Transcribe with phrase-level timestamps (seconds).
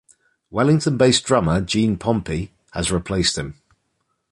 [0.49, 3.61] Wellington-based drummer Jean Pompey has replaced him.